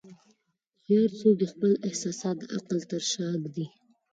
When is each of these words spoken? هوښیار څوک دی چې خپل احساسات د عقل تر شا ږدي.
هوښیار 0.87 1.11
څوک 1.19 1.33
دی 1.39 1.45
چې 1.49 1.51
خپل 1.53 1.71
احساسات 1.87 2.35
د 2.39 2.43
عقل 2.55 2.79
تر 2.91 3.01
شا 3.11 3.27
ږدي. 3.41 3.65